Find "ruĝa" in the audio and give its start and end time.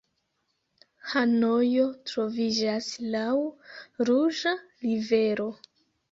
4.09-4.55